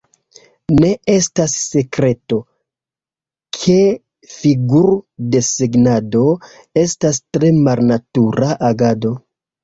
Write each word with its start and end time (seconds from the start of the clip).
Ne 0.75 0.87
estas 1.15 1.55
sekreto, 1.63 2.37
ke 3.57 3.75
figur-desegnado 4.35 6.23
estas 6.85 7.21
tre 7.37 7.51
malnatura 7.67 8.49
agado. 8.71 9.13